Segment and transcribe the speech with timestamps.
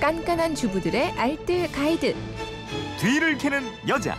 [0.00, 2.16] 깐깐한 주부들의 알뜰 가이드.
[2.98, 4.16] 뒤를 캐는 여자.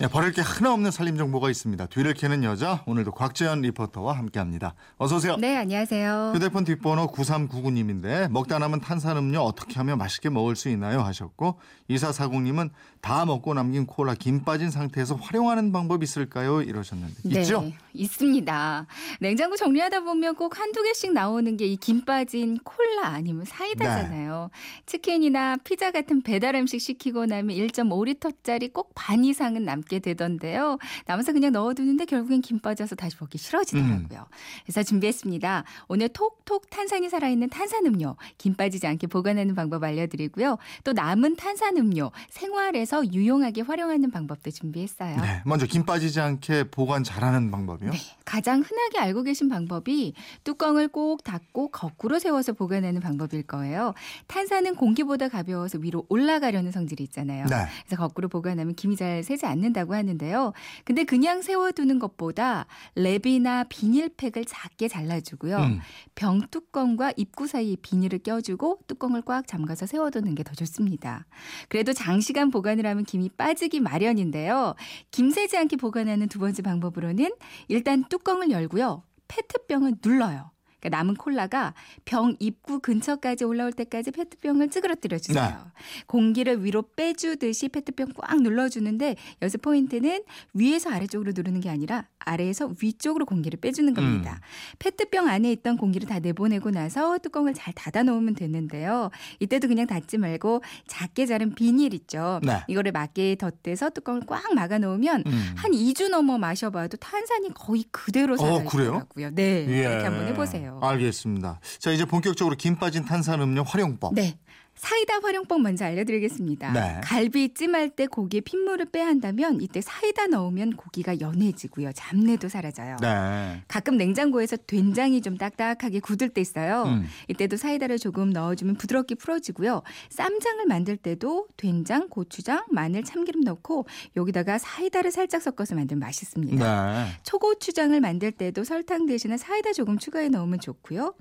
[0.00, 1.86] 네, 버릴 게 하나 없는 살림 정보가 있습니다.
[1.86, 4.74] 뒤를 캐는 여자 오늘도 곽재현 리포터와 함께합니다.
[4.96, 5.36] 어서 오세요.
[5.38, 6.34] 네, 안녕하세요.
[6.36, 11.58] 휴대폰 뒷번호 9399님인데 먹다 남은 탄산음료 어떻게 하면 맛있게 먹을 수 있나요 하셨고
[11.90, 12.70] 2440님은
[13.00, 17.64] 다 먹고 남긴 콜라 김 빠진 상태에서 활용하는 방법 있을까요 이러셨는데 네, 있죠?
[17.92, 18.86] 있습니다.
[19.20, 24.50] 냉장고 정리하다 보면 꼭 한두 개씩 나오는 게 이 김 빠진 콜라 아니면 사이다잖아요.
[24.52, 24.82] 네.
[24.86, 30.78] 치킨이나 피자 같은 배달 음식 시키고 나면 1.5리터짜리 꼭 반 이상은 남게 되던데요.
[31.06, 34.18] 남아서 그냥 넣어두는데 결국엔 김 빠져서 다시 먹기 싫어지더라고요.
[34.20, 34.36] 음.
[34.64, 35.64] 그래서 준비했습니다.
[35.88, 40.58] 오늘 톡톡 탄산이 살아있는 탄산음료 김 빠지지 않게 보관하는 방법 알려드리고요.
[40.84, 45.16] 또 남은 탄산음료 생활에서 유용하게 활용하는 방법도 준비했어요.
[45.20, 47.90] 네, 먼저 김 빠지지 않게 보관 잘하는 방법이요.
[47.92, 53.94] 네, 가장 흔하게 알고 계신 방법이 뚜껑을 꼭 닫고 거꾸로 세워서 보관하는 방법일 거예요.
[54.26, 57.46] 탄산은 공기보다 가벼워서 위로 올라가려는 성질이 있잖아요.
[57.46, 57.56] 네.
[57.86, 60.52] 그래서 거꾸로 보관하면 김이 잘 새지 않는다고 하는데요.
[60.84, 62.66] 근데 그냥 세워두는 것보다
[62.96, 65.56] 랩이나 비닐팩을 작게 잘라주고요.
[65.58, 65.80] 음.
[66.14, 71.26] 병 뚜껑과 입구 사이에 비닐을 껴주고 뚜껑을 꽉 잠가서 세워두는 게 더 좋습니다.
[71.68, 74.74] 그래도 장시간 보관을 하면 김이 빠지기 마련인데요.
[75.10, 77.30] 김 새지 않게 보관하는 두 번째 방법으로는
[77.68, 78.97] 일단 뚜껑을 열고요.
[79.28, 80.50] 페트병을 눌러요.
[80.80, 85.44] 그러니까 남은 콜라가 병 입구 근처까지 올라올 때까지 페트병을 찌그러뜨려 주세요.
[85.44, 86.02] 네.
[86.06, 90.22] 공기를 위로 빼주듯이 페트병 꽉 눌러주는데 여기서 포인트는
[90.54, 94.40] 위에서 아래쪽으로 누르는 게 아니라 아래에서 위쪽으로 공기를 빼주는 겁니다.
[94.40, 94.76] 음.
[94.78, 99.10] 페트병 안에 있던 공기를 다 내보내고 나서 뚜껑을 잘 닫아 놓으면 되는데요.
[99.40, 102.40] 이때도 그냥 닫지 말고 작게 자른 비닐 있죠.
[102.42, 102.62] 네.
[102.68, 105.52] 이거를 맞게 덧대서 뚜껑을 꽉 막아 놓으면 음.
[105.56, 108.48] 한 2주 넘어 마셔봐도 탄산이 거의 그대로 어, 그래요?
[108.48, 109.30] 살아 있더라고요.
[109.34, 109.80] 네, 예.
[109.80, 110.67] 이렇게 한번 해보세요.
[110.80, 111.60] 알겠습니다.
[111.78, 114.14] 자 이제 본격적으로 김 빠진 탄산음료 활용법.
[114.14, 114.38] 네.
[114.78, 116.72] 사이다 활용법 먼저 알려드리겠습니다.
[116.72, 117.00] 네.
[117.04, 121.92] 갈비 찜 할 때 고기에 핏물을 빼야 한다면 이때 사이다 넣으면 고기가 연해지고요.
[121.94, 122.96] 잡내도 사라져요.
[123.00, 123.62] 네.
[123.66, 126.84] 가끔 냉장고에서 된장이 좀 딱딱하게 굳을 때 있어요.
[126.84, 127.06] 음.
[127.28, 129.82] 이때도 사이다를 조금 넣어주면 부드럽게 풀어지고요.
[130.10, 133.86] 쌈장을 만들 때도 된장, 고추장, 마늘, 참기름 넣고
[134.16, 136.92] 여기다가 사이다를 살짝 섞어서 만들면 맛있습니다.
[137.04, 137.06] 네.
[137.24, 141.14] 초고추장을 만들 때도 설탕 대신에 사이다 조금 추가해 넣으면 좋고요.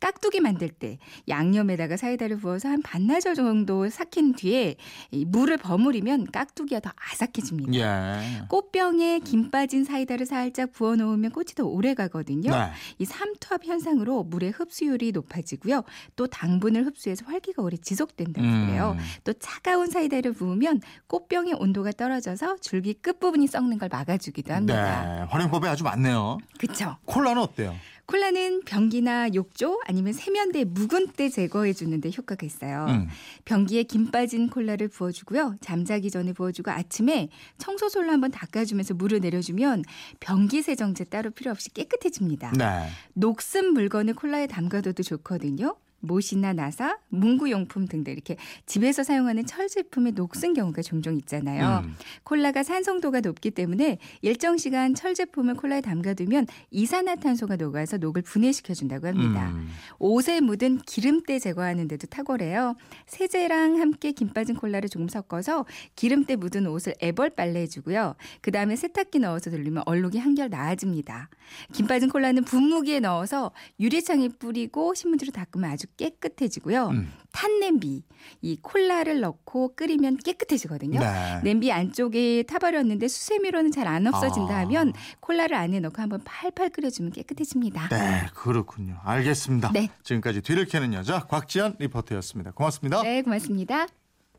[0.00, 4.76] 깍두기 만들 때 양념에다가 사이다를 부어서 한 반나절 정도 삭힌 뒤에
[5.10, 7.74] 이 물을 버무리면 깍두기가 더 아삭해집니다.
[7.74, 8.42] 예.
[8.48, 12.50] 꽃병에 김 빠진 사이다를 살짝 부어 놓으면 꽃이 더 오래 가거든요.
[12.50, 12.70] 네.
[12.98, 15.82] 이 삼투압 현상으로 물의 흡수율이 높아지고요.
[16.16, 18.66] 또 당분을 흡수해서 활기가 오래 지속된다고 음.
[18.66, 18.96] 그래요.
[19.24, 25.04] 또 차가운 사이다를 부으면 꽃병의 온도가 떨어져서 줄기 끝부분이 썩는 걸 막아주기도 합니다.
[25.04, 25.26] 네.
[25.30, 26.38] 활용법이 아주 많네요.
[26.58, 26.96] 그렇죠.
[27.04, 27.74] 콜라는 어때요?
[28.06, 32.86] 콜라는 변기나 욕조 아니면 세면대 묵은 때 제거해 주는데 효과가 있어요.
[32.88, 33.08] 음.
[33.44, 35.56] 변기에 김 빠진 콜라를 부어주고요.
[35.60, 37.28] 잠자기 전에 부어주고 아침에
[37.58, 39.84] 청소솔로 한번 닦아주면서 물을 내려주면
[40.20, 42.52] 변기 세정제 따로 필요 없이 깨끗해집니다.
[42.52, 42.88] 네.
[43.14, 45.76] 녹슨 물건을 콜라에 담가둬도 좋거든요.
[46.04, 51.82] 못이나 나사, 문구용품 등등 이렇게 집에서 사용하는 철 제품에 녹슨 경우가 종종 있잖아요.
[51.84, 51.94] 음.
[52.22, 59.50] 콜라가 산성도가 높기 때문에 일정 시간 철 제품을 콜라에 담가두면 이산화탄소가 녹아서 녹을 분해시켜준다고 합니다.
[59.50, 59.68] 음.
[59.98, 62.76] 옷에 묻은 기름때 제거하는 데도 탁월해요.
[63.06, 65.66] 세제랑 함께 김 빠진 콜라를 조금 섞어서
[65.96, 68.14] 기름때 묻은 옷을 애벌 빨래해주고요.
[68.40, 71.28] 그 다음에 세탁기 넣어서 돌리면 얼룩이 한결 나아집니다.
[71.72, 76.88] 김 빠진 콜라는 분무기에 넣어서 유리창에 뿌리고 신문지로 닦으면 아주 깨끗해지고요.
[76.88, 77.12] 음.
[77.32, 78.02] 탄 냄비,
[78.42, 81.00] 이 콜라를 넣고 끓이면 깨끗해지거든요.
[81.00, 81.40] 네.
[81.42, 84.58] 냄비 안쪽에 타버렸는데 수세미로는 잘 안 없어진다 아.
[84.60, 87.88] 하면 콜라를 안에 넣고 한번 팔팔 끓여주면 깨끗해집니다.
[87.88, 88.98] 네, 그렇군요.
[89.04, 89.72] 알겠습니다.
[89.72, 89.88] 네.
[90.02, 92.52] 지금까지 뒤를 캐는 여자 곽지연 리포터였습니다.
[92.52, 93.02] 고맙습니다.
[93.02, 93.86] 네, 고맙습니다.